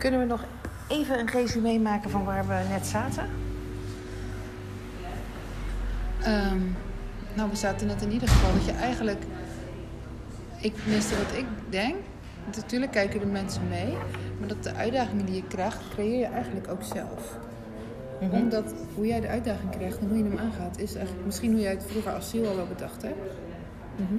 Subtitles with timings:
[0.00, 0.44] Kunnen we nog
[0.88, 3.28] even een resume maken van waar we net zaten?
[6.22, 6.58] Ehm,
[7.34, 9.22] nou, we zaten net in ieder geval dat je eigenlijk...
[10.60, 11.94] Ik, tenminste wat ik denk...
[12.56, 13.92] Natuurlijk kijken de mensen mee.
[14.38, 17.36] Maar dat de uitdagingen die je krijgt, creëer je eigenlijk ook zelf.
[18.20, 18.34] Mhm.
[18.34, 20.78] Omdat hoe jij de uitdaging krijgt en hoe je hem aangaat...
[20.78, 23.32] is eigenlijk misschien hoe jij het vroeger als ziel al wel bedacht hebt.
[23.96, 24.14] Mhm.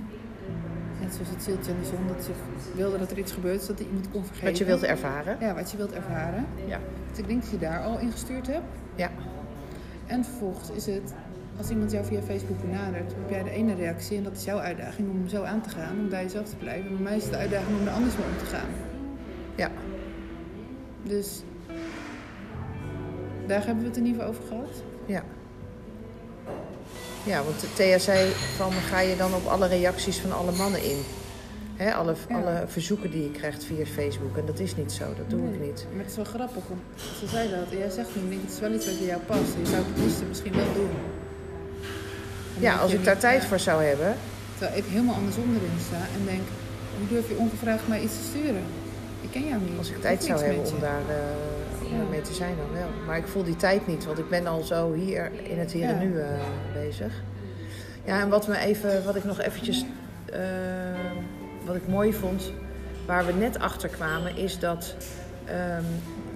[1.12, 2.08] Net zoals het zieltje in de zon.
[2.08, 2.32] Dat ze
[2.76, 4.48] wilde dat er iets gebeurt, zodat hij iemand kon vergeten.
[4.48, 5.38] Wat je wilt ervaren.
[5.40, 6.46] Ja, wat je wilt ervaren.
[6.68, 6.80] Ja.
[7.10, 8.66] Dus ik denk dat je daar al in gestuurd hebt.
[8.96, 9.10] Ja.
[10.06, 11.14] En vervolgens is het,
[11.58, 14.60] als iemand jou via Facebook benadert, heb jij de ene reactie en dat is jouw
[14.60, 16.90] uitdaging om zo aan te gaan, om bij jezelf te blijven.
[16.90, 18.70] En bij mij is het de uitdaging om er anders mee om te gaan.
[19.56, 19.72] Ja.
[21.04, 21.44] Dus
[23.48, 24.84] daar hebben we het in ieder geval over gehad.
[25.06, 25.24] Ja.
[27.24, 30.98] Ja, want Thea zei van ga je dan op alle reacties van alle mannen in?
[31.96, 32.36] Alle, Ja.
[32.36, 34.38] alle verzoeken die je krijgt via Facebook.
[34.38, 35.86] En dat is niet zo, dat doe ik niet.
[35.92, 36.64] Maar het is wel grappig,
[37.20, 39.08] ze zei dat en jij zegt nu, ik denk, het is wel iets wat bij
[39.08, 39.52] jou past.
[39.64, 40.90] Je zou het liefst misschien wel doen.
[42.60, 43.48] Ja, als ik daar niet- tijd ja.
[43.48, 44.16] voor zou hebben.
[44.58, 46.46] Terwijl ik helemaal andersom erin sta en denk,
[46.98, 48.64] hoe durf je ongevraagd mij iets te sturen?
[49.22, 49.78] Ik ken jou niet.
[49.78, 51.16] Als ik tijd zou hebben om daar eh,
[51.92, 52.10] om Ja.
[52.10, 52.90] mee te zijn, dan wel.
[53.06, 55.90] Maar ik voel die tijd niet, want ik ben al zo hier in het hier
[55.90, 56.28] en nu eh,
[56.74, 57.14] bezig.
[58.06, 59.86] Ja, en wat, me even, wat ik nog eventjes
[60.26, 60.40] eh,
[61.66, 62.52] wat ik mooi vond,
[63.06, 64.96] waar we net achter kwamen, is dat
[65.46, 65.84] ehm,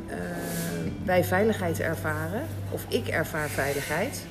[0.07, 0.17] eh,
[1.03, 4.25] wij veiligheid ervaren, of ik ervaar veiligheid.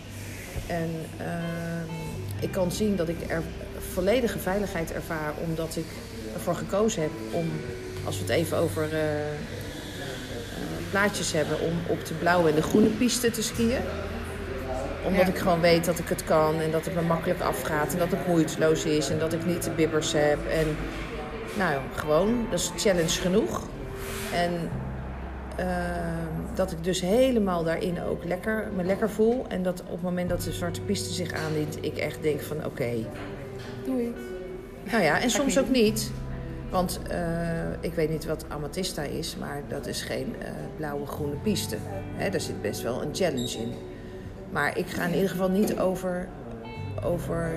[0.66, 1.94] En ehm,
[2.40, 3.42] ik kan zien dat ik er
[3.92, 5.86] volledige veiligheid ervaar, omdat ik
[6.34, 7.50] ervoor gekozen heb om,
[8.04, 8.88] als we het even over
[10.94, 13.80] plaatjes hebben, om op de blauwe en de groene piste te skiën.
[15.06, 15.26] Omdat Ja.
[15.32, 18.10] ik gewoon weet dat ik het kan en dat het me makkelijk afgaat en dat
[18.10, 20.38] het moeiteloos is en dat ik niet de bibbers heb.
[20.50, 20.76] En
[21.58, 23.62] nou, gewoon, dat is challenge genoeg.
[24.32, 24.52] En
[25.56, 29.44] ehm, dat ik dus helemaal daarin ook lekker, me lekker voel.
[29.48, 32.64] En dat op het moment dat de zwarte piste zich aandient, ik echt denk van
[32.64, 32.90] oké,
[33.84, 34.14] Doei.
[34.90, 36.10] nou ja, en soms ook niet.
[36.74, 41.34] Want eh, ik weet niet wat Amatista is, maar dat is geen eh, blauwe groene
[41.42, 41.76] piste.
[42.16, 43.72] Hè, daar zit best wel een challenge in.
[44.52, 46.28] Maar ik ga in ieder geval niet over,
[47.04, 47.50] over,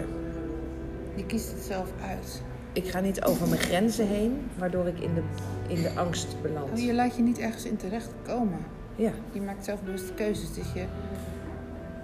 [1.16, 2.42] Je kiest het zelf uit.
[2.74, 5.22] ik ga niet over mijn grenzen heen, waardoor ik in de,
[5.68, 6.82] in de angst Oh, beland.
[6.82, 8.60] je laat je niet ergens in terechtkomen.
[8.96, 10.54] Ja, Je maakt zelfbewuste keuzes.
[10.54, 10.86] Dus je,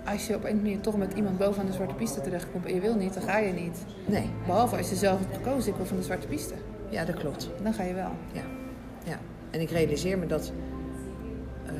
[0.05, 2.81] als je op een manier toch met iemand bovenaan de zwarte piste terechtkomt en je
[2.81, 3.77] wil niet, dan ga je niet.
[4.05, 6.53] nee, Behalve als je zelf hebt gekozen, ik wil van de zwarte piste.
[6.93, 7.49] Ja, dat klopt.
[7.63, 8.11] Dan ga je wel.
[8.31, 8.41] Ja,
[9.05, 9.17] ja.
[9.51, 10.51] En ik realiseer me dat
[11.65, 11.73] eh,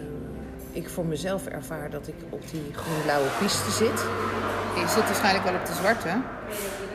[0.72, 4.06] ik voor mezelf ervaar dat ik op die groen-blauwe piste zit.
[4.75, 6.09] Je zit waarschijnlijk wel op de zwarte.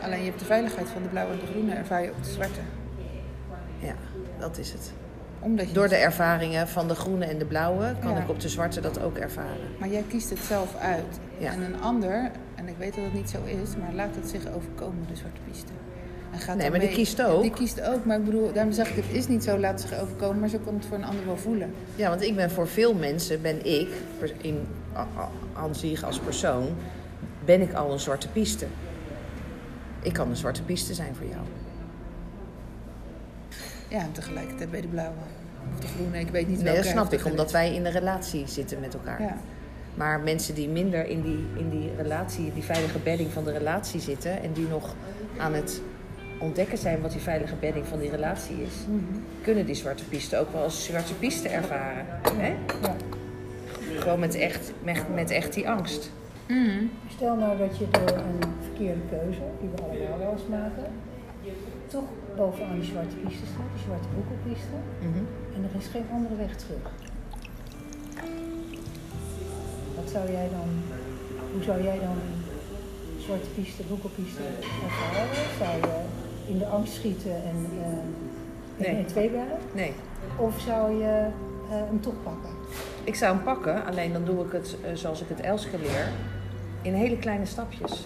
[0.02, 2.30] Alleen je hebt de veiligheid van de blauwe en de groene ervaar je op de
[2.30, 2.60] zwarte.
[3.78, 3.94] Ja,
[4.38, 4.92] dat is het.
[5.40, 8.18] Omdat je Door de ervaringen van de groene en de blauwe kan Ja.
[8.20, 9.68] ik op de zwarte dat ook ervaren.
[9.78, 11.18] Maar jij kiest het zelf uit.
[11.38, 11.52] Ja.
[11.52, 14.52] En een ander, en ik weet dat het niet zo is, maar laat het zich
[14.56, 15.72] overkomen, de zwarte piste.
[16.33, 17.43] Gaat Nee, maar die kiest ook.
[17.43, 20.00] Die kiest ook, maar ik bedoel, daarom zeg ik, het is niet zo, laat zich
[20.00, 21.75] overkomen, maar zo kan het voor een ander wel voelen.
[21.97, 23.89] Ja, want ik ben voor veel mensen, ben ik,
[24.41, 24.66] in,
[25.53, 26.69] aan zich als persoon,
[27.44, 28.66] ben ik al een zwarte piste.
[30.03, 31.43] Ik kan een zwarte piste zijn voor jou.
[33.89, 35.16] Ja, en tegelijkertijd bij de blauwe.
[35.75, 38.47] Of de groene, ik weet niet Nee, dat snap ik, omdat wij in een relatie
[38.47, 39.22] zitten met elkaar.
[39.22, 39.37] Ja.
[39.95, 44.00] Maar mensen die minder in die, in die relatie, die veilige bedding van de relatie
[44.00, 44.95] zitten en die nog
[45.39, 45.81] aan het
[46.38, 49.19] ontdekken zijn wat die veilige bedding van die relatie is, Mhm.
[49.43, 52.04] kunnen die zwarte piste ook wel als zwarte piste ervaren.
[52.37, 52.49] Hè?
[52.82, 52.97] Ja.
[53.99, 56.10] Gewoon met echt, met, met echt die angst.
[56.48, 56.84] Mhm.
[57.09, 60.84] Stel nou dat je door een verkeerde keuze, die we allemaal wel eens maken,
[61.87, 62.04] toch
[62.37, 65.25] bovenaan die zwarte piste staat, die zwarte boekelpiste, Mhm.
[65.54, 66.87] en er is geen andere weg terug.
[69.97, 70.69] Wat zou jij dan,
[71.53, 72.16] hoe zou jij dan
[73.25, 74.42] zwarte piste, boekelpiste
[74.84, 75.28] ervaren?
[75.60, 75.97] Zou je
[76.48, 77.66] in de angst schieten en
[78.77, 78.98] Nee.
[78.98, 79.59] in twee bellen?
[79.72, 79.92] Nee,
[80.36, 81.04] Of zou je
[81.71, 82.50] eh, hem toch pakken?
[83.04, 86.09] ik zou hem pakken, alleen dan doe ik het eh, zoals ik het Elske leer,
[86.83, 88.03] in hele kleine stapjes.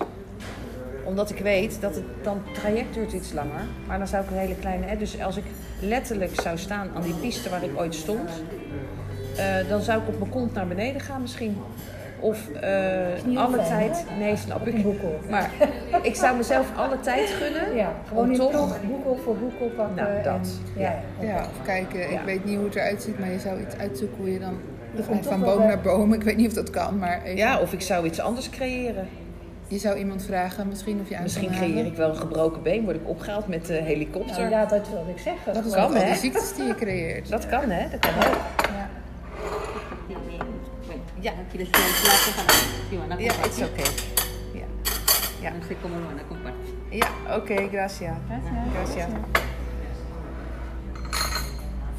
[1.05, 4.37] Omdat ik weet dat het dan traject duurt iets langer, maar dan zou ik een
[4.37, 4.87] hele kleine.
[4.87, 5.45] hè, Dus als ik
[5.81, 8.31] letterlijk zou staan aan die piste waar ik ooit stond,
[9.37, 11.57] eh, dan zou ik op mijn kont naar beneden gaan misschien.
[12.23, 14.05] Of eh, alle fijn, tijd.
[14.19, 14.85] Nee, snap ik.
[15.31, 15.51] Maar
[16.03, 17.77] ik zou mezelf alle tijd gunnen.
[17.77, 18.81] Ja, gewoon om toch.
[18.81, 19.95] boekel voor boekel pakken.
[20.05, 20.59] Nou, dat.
[20.77, 20.95] En, ja.
[21.21, 22.25] Ja, of kijken, ik Ja.
[22.25, 24.55] weet niet hoe het eruit ziet, maar je zou iets uitzoeken hoe je dan
[24.97, 27.73] Je van boom naar boom, ik weet niet of dat kan, maar even- Ja, of
[27.73, 29.09] ik zou iets anders creëren.
[29.69, 31.87] Je zou iemand vragen misschien of je aan Misschien creëer halen.
[31.87, 34.37] ik wel een gebroken been, word ik opgehaald met de helikopter.
[34.39, 35.55] Nou ja, dat wil ik zeggen.
[35.55, 36.09] Dat is Kan, hè?
[36.11, 37.29] de ziektes die je creëert.
[37.31, 37.89] Dat kan, hè?
[37.91, 38.37] Dat kan ook.
[41.23, 41.33] Ja.
[41.33, 41.47] Bueno, Ya.
[41.49, 42.53] aquí les queda el plato para
[42.91, 43.65] si van a Ja, compartir.
[43.65, 43.91] it's okay.
[44.61, 44.67] Ja,
[45.43, 45.51] ja.
[45.51, 46.75] No sé cómo lo van a compartir.
[46.91, 47.55] ja oké.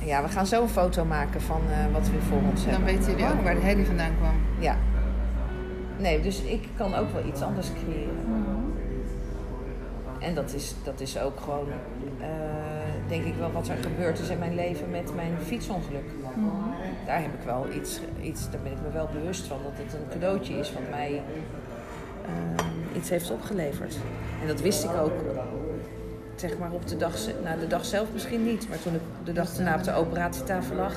[0.05, 2.85] Ja, we gaan zo een foto maken van eh, wat we voor ons Dan hebben.
[2.95, 4.33] weten jullie ook waar de herrie vandaan kwam.
[4.59, 4.75] Ja.
[5.97, 8.17] Nee, dus ik kan ook wel iets anders creëren.
[10.19, 11.67] En dat is, dat is ook gewoon,
[12.19, 12.27] eh,
[13.07, 16.05] denk ik wel, wat er gebeurd is in mijn leven met mijn fietsongeluk.
[17.05, 19.93] Daar heb ik wel iets, iets, daar ben ik me wel bewust van, dat het
[19.93, 21.21] een cadeautje is wat mij
[22.25, 22.65] eh,
[22.95, 23.97] iets heeft opgeleverd.
[24.41, 25.13] En dat wist ik ook,
[26.35, 29.33] zeg maar op de dag, nou, de dag zelf misschien niet, maar toen ik de
[29.33, 30.95] dag daarna op de operatietafel lag,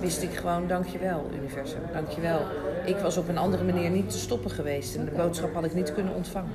[0.00, 2.40] wist ik gewoon, dankjewel universum, dankjewel.
[2.84, 5.74] Ik was op een andere manier niet te stoppen geweest en de boodschap had ik
[5.74, 6.52] niet kunnen ontvangen.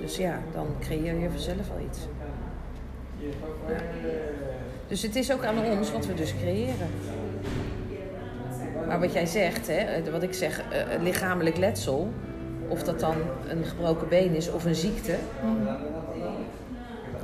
[0.00, 1.98] Dus ja, dan creëer je vanzelf wel iets.
[3.18, 4.57] Ja.
[4.88, 6.88] Dus het is ook aan ons wat we dus creëren.
[8.86, 12.12] Maar wat jij zegt, hè, eh, wat ik zeg, eh, lichamelijk letsel,
[12.68, 13.14] of dat dan
[13.48, 15.16] een gebroken been is of een ziekte.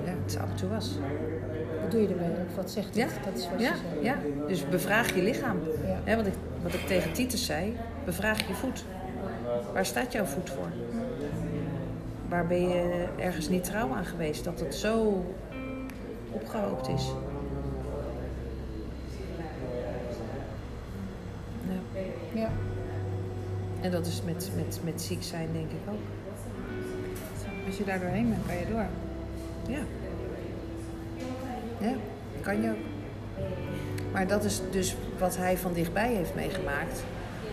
[0.04, 0.90] Ja, het is af en toe was.
[1.82, 2.28] Wat doe je ermee?
[2.56, 3.24] Wat zegt Ja, het?
[3.24, 3.72] Dat is wat ja,
[4.02, 4.16] ja.
[4.48, 5.58] Dus bevraag je lichaam.
[5.86, 6.00] Ja.
[6.04, 6.32] Hè, wat, ik,
[6.62, 8.84] wat ik tegen Titus zei, bevraag je voet.
[9.72, 10.68] Waar staat jouw voet voor?
[12.28, 15.24] Waar ben je ergens niet trouw aan geweest dat het zo
[16.30, 17.12] opgehoopt is?
[23.84, 26.00] En dat is met, met, met ziek zijn denk ik ook.
[27.66, 28.86] Als je daar doorheen bent, kan je door.
[29.68, 29.82] Ja.
[31.80, 31.94] Ja,
[32.40, 32.76] kan je ook.
[34.12, 37.04] Maar dat is dus wat hij van dichtbij heeft meegemaakt.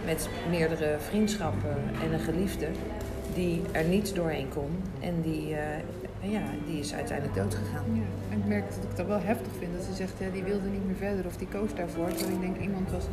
[0.05, 2.67] Met meerdere vriendschappen en een geliefde
[3.33, 4.71] die er niet doorheen kon.
[4.99, 7.85] En die, eh, ja, die is uiteindelijk dood gegaan.
[7.93, 8.01] Ja.
[8.29, 9.73] En ik merk dat ik dat wel heftig vind.
[9.77, 12.07] Dat ze zegt, ja, die wilde niet meer verder of die koos daarvoor.
[12.07, 13.03] Terwijl ik denk, iemand was,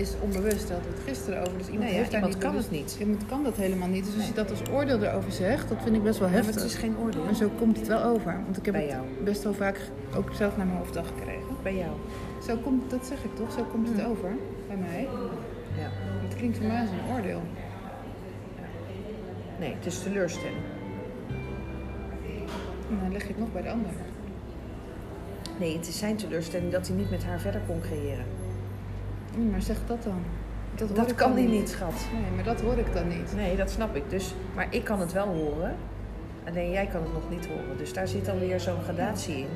[0.00, 0.68] is onbewust.
[0.68, 1.58] We het gisteren over.
[1.58, 2.96] Dus iemand Nee, ja, heeft daar iemand niet kan bewust- het niet.
[3.00, 4.04] Iemand kan dat helemaal niet.
[4.04, 6.42] Dus als je dat als oordeel erover zegt, dat vind ik best wel Ja, maar
[6.44, 6.62] heftig.
[6.62, 7.26] het is geen oordeel.
[7.28, 8.32] En zo komt het wel over.
[8.44, 9.04] Want ik heb Bij het jou.
[9.24, 9.80] best wel vaak
[10.16, 11.56] ook zelf naar mijn hoofddag gekregen.
[11.62, 11.90] Bij jou.
[12.46, 13.52] Zo komt, dat zeg ik toch?
[13.52, 14.10] Zo komt het Mm.
[14.10, 14.30] over
[14.66, 15.08] bij mij.
[15.76, 15.88] Ja.
[16.28, 17.42] Het klinkt voor mij als een oordeel.
[19.58, 20.56] Nee, het is teleurstelling.
[22.90, 23.90] En dan leg je het nog bij de ander.
[25.58, 28.24] Nee, het is zijn teleurstelling dat hij niet met haar verder kon creëren.
[29.36, 30.22] Mm, Maar zeg dat dan.
[30.74, 32.06] Dat, hoor Dat ik kan dan hij niet, schat.
[32.12, 33.32] Nee, maar dat hoor ik dan niet.
[33.36, 34.10] Nee, dat snap ik.
[34.10, 35.76] Dus, maar ik kan het wel horen.
[36.48, 37.76] Alleen jij kan het nog niet horen.
[37.78, 39.46] Dus daar zit alweer zo'n gradatie in.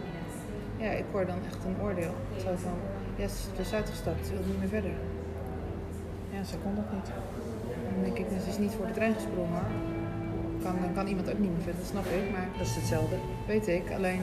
[0.76, 2.14] Ja, ik hoor dan echt een oordeel.
[2.36, 2.72] Zo van,
[3.16, 4.90] ja, ze is uitgestapt, ze wil niet meer verder.
[6.32, 7.10] Ja, ze kon dat niet.
[7.94, 9.62] Dan denk ik, ze is niet voor de trein gesprongen.
[10.62, 12.30] Kan, dan kan iemand ook niet meer verder, dat snap ik.
[12.32, 13.16] Maar Dat is hetzelfde.
[13.46, 14.20] weet ik, alleen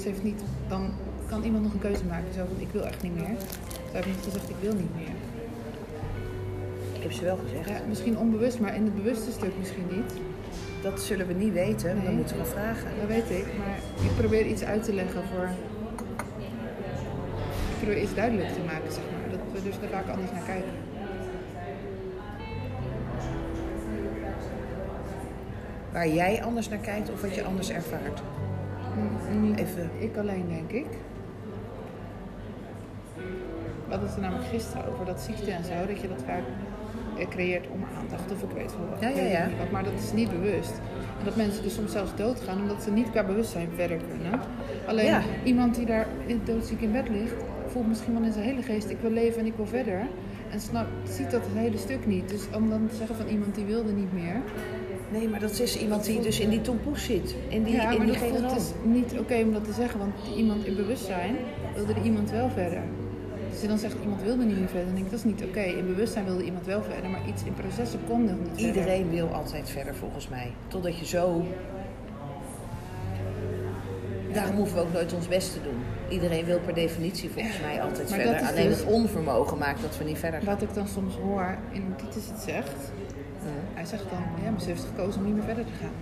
[0.00, 0.90] ze heeft niet, dan
[1.28, 2.32] kan iemand nog een keuze maken.
[2.34, 3.36] Zo van, ik wil echt niet meer.
[3.90, 5.14] Ze heeft niet gezegd, ik wil niet meer.
[6.92, 7.68] Ik heb ze wel gezegd.
[7.68, 10.12] Ja, misschien onbewust, maar in het bewuste stuk misschien niet.
[10.82, 11.94] Dat zullen we niet weten.
[11.96, 12.04] Nee.
[12.04, 12.90] Dat moeten we vragen.
[13.00, 13.76] Dat weet ik, maar
[14.10, 15.48] ik probeer iets uit te leggen voor...
[17.70, 19.30] Ik probeer iets duidelijk te maken, zeg maar.
[19.30, 20.70] Dat we dus er vaak anders naar kijken.
[25.92, 28.22] Waar jij anders naar kijkt of wat je anders ervaart.
[29.30, 29.90] N- Niet Even.
[29.98, 30.86] ik alleen, denk ik.
[33.88, 36.42] We hadden het er namelijk gisteren over dat ziekte en zo, dat je dat vaak
[37.18, 39.00] eh, creëert om aandacht of ik weet wel wat.
[39.00, 39.48] Ja, ja, ja.
[39.72, 40.80] maar dat is niet bewust.
[41.18, 44.40] En dat mensen dus soms zelfs doodgaan omdat ze niet qua bewustzijn verder kunnen.
[44.86, 45.22] Alleen Ja.
[45.44, 47.34] iemand die daar in- doodziek in bed ligt,
[47.66, 50.06] voelt misschien wel in zijn hele geest: ik wil leven en ik wil verder.
[50.50, 52.28] En snapt, ziet dat het hele stuk niet.
[52.28, 54.36] Dus om dan te zeggen van iemand die wilde niet meer.
[55.12, 57.34] Nee, maar dat is iemand die dus in die tompoes zit.
[57.48, 58.54] In die, ja, in maar die dat generaal.
[58.54, 61.36] dus niet oké om dat te zeggen, want iemand in bewustzijn
[61.74, 62.82] wilde er iemand wel verder.
[63.58, 65.44] Dus je dan zegt iemand wilde niet meer verder, dan denk ik dat is niet
[65.44, 65.60] oké.
[65.60, 68.66] In bewustzijn wilde iemand wel verder, maar iets in processen kon nog niet verder.
[68.66, 70.52] Iedereen wil altijd verder volgens mij.
[70.68, 71.46] Totdat je zo...
[74.32, 75.78] Daarom hoeven we ook nooit ons best te doen.
[76.08, 78.48] Iedereen wil per definitie volgens mij altijd Maar verder.
[78.48, 80.54] Alleen dus- het onvermogen maakt dat we niet verder gaan.
[80.54, 82.92] Wat ik dan soms hoor in hoe Titus het zegt,
[83.74, 85.96] hij zegt dan, ja, maar ze heeft gekozen om niet meer verder te gaan.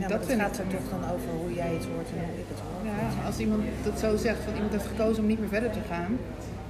[0.00, 2.48] Ja, dat het gaat er toch dan over hoe jij het hoort en hoe ik
[2.48, 2.86] het hoor.
[2.86, 5.84] Ja, als iemand dat zo zegt, van iemand heeft gekozen om niet meer verder te
[5.88, 6.18] gaan,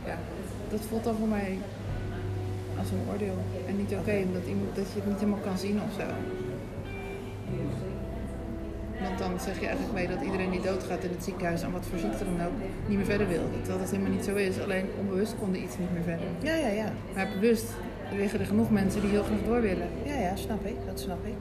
[0.06, 0.18] Ja.
[0.70, 1.58] dat voelt dan voor mij
[2.78, 3.38] als een oordeel.
[3.66, 6.06] En niet oké, omdat iemand, dat je het niet helemaal kan zien of zo.
[9.00, 11.86] Want dan zeg je eigenlijk mee dat iedereen die doodgaat in het ziekenhuis, aan wat
[11.90, 12.52] voor ziekte dan ook,
[12.86, 13.42] niet meer verder wil.
[13.56, 14.60] Terwijl dat helemaal niet zo is.
[14.60, 16.26] Alleen onbewust kon er iets niet meer verder.
[16.42, 16.92] Ja, ja, ja.
[17.14, 17.68] Maar bewust
[18.10, 19.88] er liggen er genoeg mensen die heel graag door willen.
[20.04, 20.76] Ja, ja, snap ik.
[20.86, 21.38] Dat snap ik.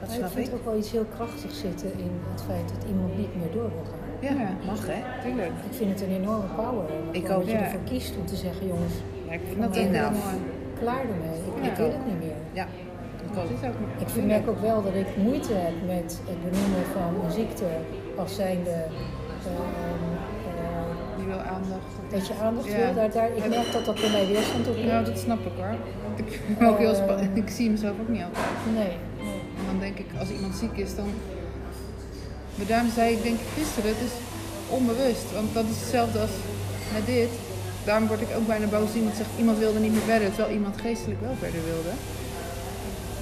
[0.00, 0.54] Dat ik snap vind ik.
[0.54, 3.84] ook wel iets heel krachtigs zitten in het feit dat iemand niet meer door wil
[3.90, 4.03] gaan.
[4.24, 5.00] Ja, mag hè.
[5.22, 5.54] tuurlijk.
[5.70, 6.84] Ik vind het een enorme power.
[7.10, 8.94] Ik ook, Dat je ervoor kiest om te zeggen, jongens,
[9.30, 9.60] ik vind
[9.92, 10.12] dat
[10.80, 11.38] klaar ermee.
[11.62, 12.38] Ik, ik wil het niet meer.
[12.52, 12.66] Ja,
[13.24, 13.34] ik ook.
[13.34, 17.24] Dat is ook Ik merk ook wel dat ik moeite heb met het benoemen van
[17.24, 17.64] een ziekte
[18.16, 18.76] als zijnde
[21.16, 21.92] Die wil aandacht.
[22.10, 22.76] dat je aandacht Ja.
[22.76, 22.94] wil.
[22.94, 25.74] Daar, daar, ik merk dat dat bij mij weerstand op Ja, dat snap ik hoor.
[26.16, 27.36] Ik, ook heel Eh.
[27.42, 28.46] ik zie mezelf ook niet altijd.
[28.74, 28.84] Nee.
[29.26, 29.40] nee.
[29.58, 31.06] En dan denk ik, als iemand ziek is, dan...
[32.56, 34.14] Maar daarom zei ik, denk ik gisteren, het is
[34.76, 35.28] onbewust.
[35.38, 36.36] Want dat is hetzelfde als
[36.96, 37.32] met dit.
[37.84, 40.54] Daarom word ik ook bijna boos als iemand zegt, iemand wilde niet meer verder, terwijl
[40.58, 41.92] iemand geestelijk wel verder wilde.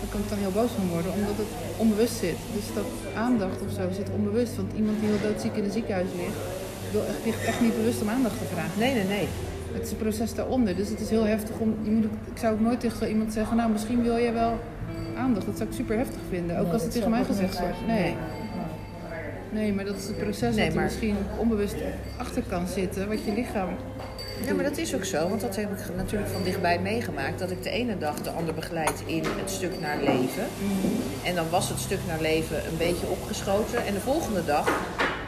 [0.00, 2.38] Daar kan ik dan heel boos van worden, omdat het onbewust zit.
[2.56, 2.88] Dus dat
[3.26, 4.56] aandacht of zo zit onbewust.
[4.60, 6.38] Want iemand die heel doodziek in een ziekenhuis ligt,
[6.94, 8.78] wil echt, echt niet bewust om aandacht te vragen.
[8.82, 9.28] Nee, nee, nee.
[9.72, 11.74] Het is een proces daaronder, dus het is heel heftig om.
[11.82, 14.58] Je moet, ik zou ook nooit tegen zo iemand zeggen, nou misschien wil jij wel
[15.16, 15.46] aandacht.
[15.46, 17.86] Dat zou ik super heftig vinden, ook Nee, als het tegen mij gezegd wordt.
[17.86, 18.16] Nee.
[19.52, 21.74] Nee, maar dat is het proces Nee, dat er misschien onbewust
[22.16, 23.68] achter kan zitten, wat je lichaam.
[24.46, 27.38] Ja, maar dat is ook zo, want dat heb ik natuurlijk van dichtbij meegemaakt.
[27.38, 30.46] Dat ik de ene dag de ander begeleid in het stuk naar leven.
[31.24, 33.86] En dan was het stuk naar leven een beetje opgeschoten.
[33.86, 34.80] En de volgende dag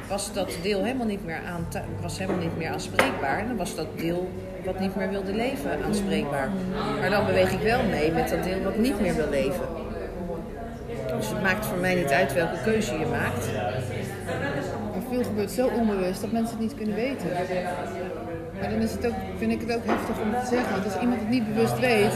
[0.08, 1.66] was dat deel helemaal niet meer, aan,
[2.00, 3.38] was helemaal niet meer aanspreekbaar.
[3.38, 4.30] En dan was dat deel
[4.64, 6.48] wat niet meer wilde leven aanspreekbaar.
[7.00, 9.66] Maar dan beweeg ik wel mee met dat deel wat niet meer wil leven.
[11.16, 13.48] Dus het maakt voor mij niet uit welke keuze je maakt.
[14.92, 17.26] Maar veel gebeurt zo onbewust dat mensen het niet kunnen weten.
[18.60, 20.72] Maar dan is het ook, vind ik het ook heftig om te zeggen.
[20.72, 22.12] Want als iemand het niet bewust weet,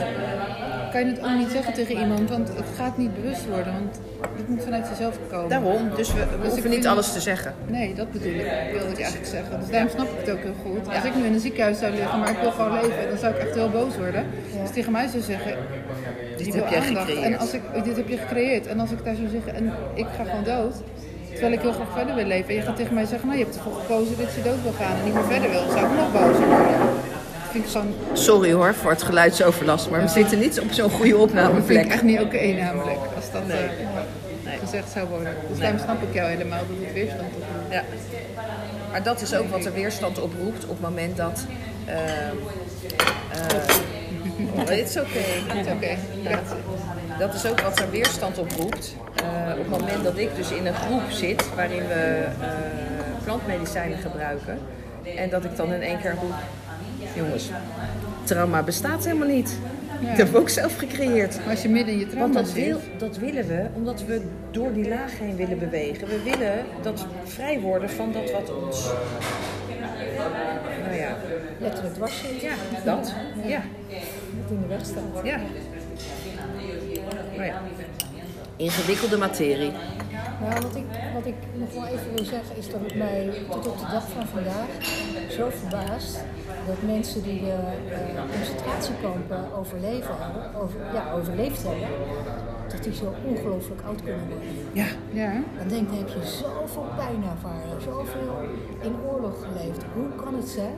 [0.93, 2.31] kan je het ook niet zeggen tegen iemand.
[2.31, 3.73] Want het gaat niet bewust worden.
[3.73, 4.01] Want
[4.37, 5.49] het moet vanuit jezelf komen.
[5.49, 7.55] Daarom, dus we, we ik hoeven niet alles te zeggen.
[7.67, 9.61] Nee, dat bedoel ik, wilde ik eigenlijk zeggen.
[9.61, 10.95] Dus daarom snap ik het ook heel goed.
[10.95, 13.35] Als ik nu in een ziekenhuis zou liggen, maar ik wil gewoon leven, dan zou
[13.35, 14.27] ik echt heel boos worden.
[14.63, 15.57] Dus tegen mij zou zeggen,
[16.37, 17.23] Dit heb jij gecreëerd.
[17.23, 18.67] En als ik, dit heb je gecreëerd.
[18.67, 20.75] En als ik daar zou zeggen, en ik ga gewoon dood,
[21.39, 22.49] terwijl ik heel graag verder wil leven.
[22.49, 24.73] En je gaat tegen mij zeggen, nou je hebt ervoor gekozen dat je dood wil
[24.79, 25.61] gaan en niet meer verder wil.
[25.67, 26.79] Dan zou ik nog bozer worden.
[27.43, 30.91] Dat vind ik gewoon, Sorry hoor voor het geluidsoverlast, maar we zitten niet op zo'n
[30.91, 31.87] goede dat vind opnameplek.
[31.93, 32.99] echt niet oké namelijk.
[33.17, 33.57] Als dat Nee.
[33.59, 35.35] eh, gezegd zou worden.
[35.51, 37.83] Dus daarom snap ik jou helemaal dat het weerstand op Ja.
[38.91, 41.45] Maar dat is ook wat de weerstand oproept op het moment dat.
[41.85, 42.33] eh eh,
[44.57, 45.43] oh, it's okay.
[45.61, 45.99] It's okay.
[46.23, 46.41] Ja.
[47.19, 48.95] Dat is ook wat er weerstand oproept.
[49.15, 52.49] Eh op het moment dat ik dus in een groep zit waarin we eh,
[53.25, 54.59] plantmedicijnen gebruiken.
[55.17, 56.35] En dat ik dan in één keer roep:
[57.15, 57.51] jongens,
[58.25, 59.59] trauma bestaat helemaal niet.
[60.01, 61.37] Dat hebben we ook zelf gecreëerd.
[61.37, 64.05] Maar als je midden in je Want trauma dat, zit, wil, dat willen we omdat
[64.05, 66.09] we door die laag heen willen bewegen.
[66.09, 68.87] We willen dat vrij worden van dat wat ons.
[70.85, 71.17] Nou ja,
[71.61, 72.41] Letterlijk dwars zit.
[72.41, 73.13] ja dat.
[73.45, 73.63] Ja,
[74.49, 75.25] in de weg staat.
[75.25, 75.39] ja.
[77.45, 77.61] Ja.
[78.57, 79.73] Ingewikkelde materie.
[80.41, 83.67] Nou, wat ik, wat ik nog wel even wil zeggen is dat het mij tot
[83.67, 84.69] op de dag van vandaag
[85.31, 86.25] zo verbaast
[86.67, 87.59] dat mensen die de
[87.93, 91.89] eh, concentratiekampen overleven hebben, over, ja, overleefd hebben,
[92.69, 94.49] dat die zo ongelooflijk oud kunnen worden.
[94.73, 98.39] Ja, ja, Dan denk ik, heb je zoveel pijn ervaren, zoveel
[98.83, 99.83] in oorlog geleefd.
[99.95, 100.77] Hoe kan het zijn?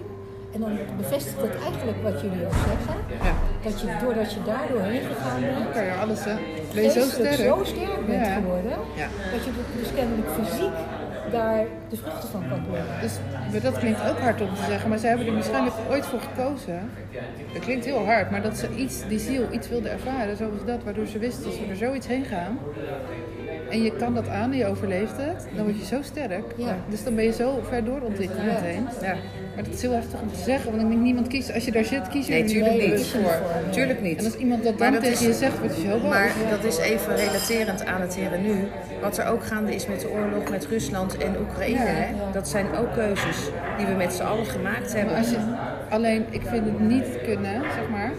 [0.53, 2.97] En dan bevestigt het eigenlijk wat jullie ook zeggen.
[3.23, 3.35] Ja.
[3.65, 6.35] Dat je, doordat je daar doorheen gegaan bent, kan je alles, hè.
[6.75, 7.35] Ben je zo sterk.
[7.35, 8.33] zo sterk bent Ja.
[8.35, 9.07] geworden, Ja.
[9.33, 9.51] dat je
[9.81, 10.73] dus kennelijk fysiek
[11.33, 13.01] daar de vruchten van kan plukken.
[13.01, 13.13] Dus
[13.53, 16.21] maar dat klinkt ook hard om te zeggen, maar zij hebben er waarschijnlijk ooit voor
[16.21, 16.91] gekozen.
[17.53, 20.83] Dat klinkt heel hard, maar dat ze iets, die ziel iets wilde ervaren, zoals dat,
[20.85, 22.59] waardoor ze wisten als we er zoiets heen gaan.
[23.71, 26.45] En je kan dat aan en je overleeft het, dan word je zo sterk.
[26.57, 26.77] Ja.
[26.89, 28.87] Dus dan ben je zo ver doorontwikkeld meteen.
[29.03, 29.15] ja.
[29.61, 31.55] Maar dat is heel heftig om te zeggen, want ik denk niemand kiest.
[31.55, 33.33] Als je daar zit, kies je Nee, er tuurlijk niet bewust voor.
[33.71, 34.25] Tuurlijk En niet.
[34.25, 36.09] als iemand dat dan dat tegen is- je zegt, word je zo boos.
[36.09, 38.55] Maar dat is even relaterend aan het hier en nu.
[39.01, 41.79] Wat er ook gaande is met de oorlog met Rusland en Oekraïne.
[41.79, 41.85] Ja.
[41.85, 42.07] hè?
[42.33, 43.37] Dat zijn ook keuzes
[43.77, 45.13] die we met z'n allen gemaakt hebben.
[45.13, 45.37] Maar als je,
[45.89, 48.13] alleen, ik vind het niet kunnen, zeg maar.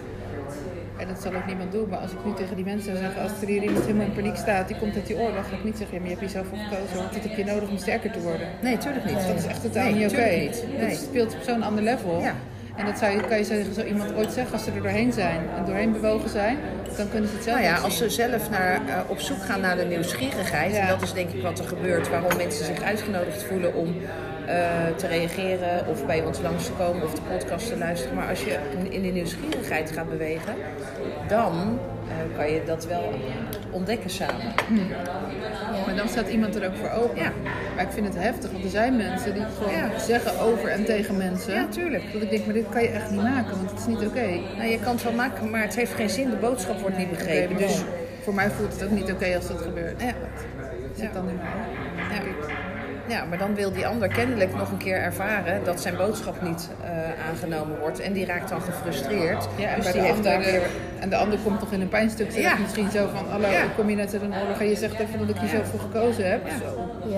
[1.02, 3.32] En dat zal ook niemand doen, maar als ik nu tegen die mensen zeggen, als
[3.42, 5.78] er hier iemand helemaal in paniek staat, die komt uit die oorlog, ga ik niet
[5.78, 8.12] zeggen, ja, maar je hebt jezelf voor gekozen, want dit heb je nodig om sterker
[8.12, 8.48] te worden.
[8.62, 9.28] Nee, tuurlijk niet.
[9.28, 10.40] Dat is echt totaal Nee, niet oké.
[10.50, 10.96] Dat Nee.
[10.96, 12.20] speelt op zo'n ander level.
[12.22, 12.34] Ja.
[12.76, 15.14] En dat zou je, kan je tegen zo iemand ooit zeggen als ze er doorheen
[15.14, 16.58] zijn en doorheen bewogen zijn.
[16.98, 19.62] Dan kunnen ze het zelf Nou ja, als ze zelf naar, eh, op zoek gaan
[19.62, 20.80] naar de nieuwsgierigheid, Ja.
[20.82, 23.96] en dat is denk ik wat er gebeurt, waarom mensen zich uitgenodigd voelen om
[24.96, 28.16] te reageren of bij ons langs te komen of de podcast te luisteren.
[28.16, 28.58] Maar als je
[28.90, 30.54] in, de nieuwsgierigheid gaat bewegen,
[31.28, 33.14] dan eh, kan je dat wel
[33.72, 34.54] ontdekken samen.
[35.86, 37.18] Maar dan staat iemand er ook voor open.
[37.22, 37.32] Ja.
[37.76, 40.00] Maar ik vind het heftig, want er zijn mensen die gewoon Ja.
[40.00, 41.54] zeggen over en tegen mensen.
[41.54, 42.04] Ja, tuurlijk.
[42.14, 44.28] Dat ik denk, maar dit kan je echt niet maken, want het is niet oké.
[44.58, 46.30] Nou, je kan het wel maken, maar het heeft geen zin.
[46.30, 47.52] De boodschap wordt niet begrepen.
[47.52, 47.84] Maar Dus
[48.24, 50.02] voor mij voelt het ook niet oké als dat gebeurt.
[50.02, 50.14] ja.
[50.96, 51.46] Zit dan in mij.
[53.12, 53.26] Ja.
[53.30, 56.90] maar dan wil die ander kennelijk nog een keer ervaren dat zijn boodschap niet eh,
[57.30, 58.00] aangenomen wordt.
[58.00, 59.48] En die raakt dan gefrustreerd.
[59.58, 60.62] Ja, en, dus bij die de heeft ander, daar weer...
[61.00, 62.56] en de ander komt toch in een pijnstuk terecht.
[62.56, 62.62] Ja.
[62.62, 63.62] Misschien zo van, hallo, Ja.
[63.64, 65.62] ik kom je net uit een oorlog en je zegt even dat ik hier zo
[65.64, 66.42] voor gekozen heb.
[66.60, 66.90] Zo.
[67.10, 67.16] Ja.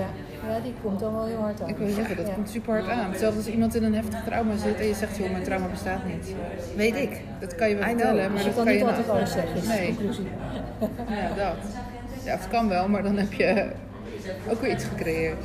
[0.48, 1.68] ja, die komt dan wel heel hard aan.
[1.68, 2.32] Ik wil zeggen, dat Ja.
[2.34, 3.10] komt super hard aan.
[3.10, 6.04] Hetzelfde als iemand in een heftig trauma zit en je zegt, joh, mijn trauma bestaat
[6.06, 6.34] niet.
[6.76, 7.20] Weet ik.
[7.40, 9.18] Dat kan je wel vertellen, maar Dus je dat kan kan niet je altijd nou-
[9.18, 9.86] alles zeggen, Nee.
[9.86, 10.28] conclusie.
[11.08, 11.56] Ja, dat.
[12.24, 13.66] Ja, het kan wel, maar dan heb je
[14.48, 15.44] ook weer iets gecreëerd.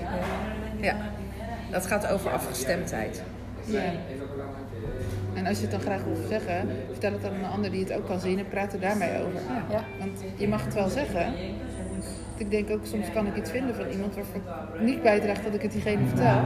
[0.81, 0.95] Ja,
[1.71, 3.23] dat gaat over afgestemdheid.
[3.65, 3.81] Ja.
[5.33, 7.83] En als je het dan graag wil zeggen, vertel het dan aan een ander die
[7.83, 9.41] het ook kan zien en praat er daarmee over.
[9.69, 9.83] Ja.
[9.99, 11.33] Want je mag het wel zeggen.
[12.37, 15.53] Ik denk ook, soms kan ik iets vinden van iemand waarvan ik niet bijdraagt dat
[15.53, 16.41] ik het diegene vertel.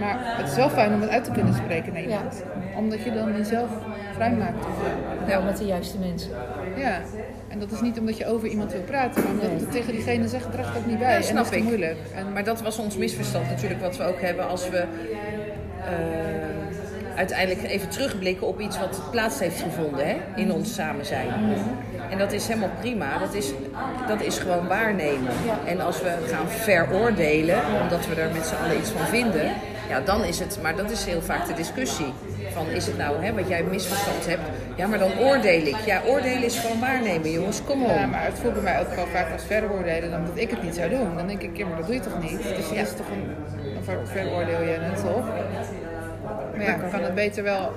[0.00, 2.42] Maar het is wel fijn om het uit te kunnen spreken naar iemand.
[2.76, 3.70] Omdat je dan jezelf
[4.14, 4.66] vrijmaakt.
[4.66, 4.82] Of,
[5.26, 6.30] Wel met de juiste mensen.
[6.78, 7.00] Ja.
[7.48, 9.58] En dat is niet omdat je over iemand wil praten, maar omdat Nee.
[9.60, 11.20] het tegen diegene zegt draagt ook niet bij.
[11.20, 11.62] Ja, en dat is ik.
[11.62, 11.96] moeilijk.
[12.14, 14.86] En, maar dat was ons misverstand natuurlijk wat we ook hebben als we eh,
[17.16, 21.28] uiteindelijk even terugblikken op iets wat plaats heeft gevonden hè, in ons samen zijn.
[22.10, 23.18] En dat is helemaal prima.
[23.18, 23.52] Dat is,
[24.06, 25.32] dat is gewoon waarnemen.
[25.66, 29.52] En als we gaan veroordelen, omdat we er met z'n allen iets van vinden,
[29.88, 32.12] ja, dan is het, maar dat is heel vaak de discussie.
[32.52, 34.40] Van is het nou hè, wat jij misverstand hebt?
[34.76, 35.76] Ja, maar dan oordeel ik.
[35.84, 37.60] Ja, oordelen is gewoon waarnemen, jongens.
[37.64, 37.88] Kom op.
[37.88, 40.62] Ja, maar het voelt bij mij ook wel vaak als veroordelen dan dat ik het
[40.62, 41.16] niet zou doen.
[41.16, 42.42] Dan denk ik, ja, maar dat doe je toch niet?
[42.42, 43.34] Dus dat is toch een,
[43.84, 45.24] ver- veroordeel je net toch?
[46.56, 47.72] Maar ja, ik kan het beter wel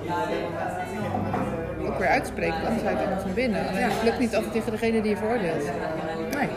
[1.92, 3.60] ook weer uitspreken, want anders het allemaal van binnen.
[3.64, 5.64] Het lukt niet altijd tegen degene die je veroordeelt.
[6.38, 6.48] Nee.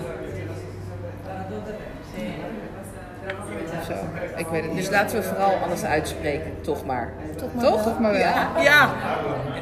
[3.87, 3.93] Zo.
[4.35, 7.13] Ik weet het Dus laten we vooral alles uitspreken, toch maar.
[7.37, 7.99] Toch maar Toch?
[7.99, 8.19] maar wel.
[8.19, 8.89] Ja, ja.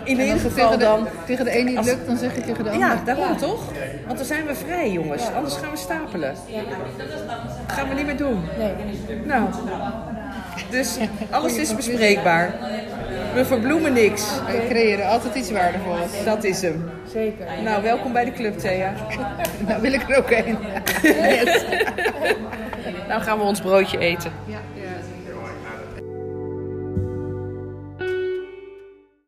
[0.04, 1.08] in ieder geval tegen de, dan.
[1.26, 2.88] tegen de niet Als- lukt, dan zeg je tegen de ander.
[2.88, 3.62] Ja, daarom toch?
[4.06, 5.24] Want dan zijn we vrij, jongens.
[5.36, 6.34] Anders gaan we stapelen.
[7.68, 8.44] Dat gaan we niet meer doen.
[8.58, 8.74] Nee.
[9.26, 9.44] Nou,
[10.70, 10.98] dus
[11.30, 12.54] alles is bespreekbaar.
[13.34, 14.40] We verbloemen niks.
[14.46, 16.24] We creëren altijd iets waardevols.
[16.26, 16.90] Dat is hem.
[17.14, 17.46] Zeker.
[17.64, 18.94] Nou, welkom bij de club, Thea.
[19.68, 20.58] Nou wil ik er ook een.
[23.08, 24.32] Nou gaan we ons broodje eten.
[24.46, 24.83] Ja, ja.